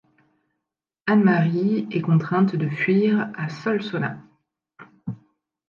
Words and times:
Anne 1.05 1.23
Marie 1.23 1.87
est 1.91 2.01
contrainte 2.01 2.55
de 2.55 2.67
fuir 2.67 3.29
à 3.35 3.49
Solsona. 3.49 4.17